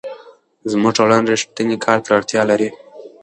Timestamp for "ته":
2.05-2.09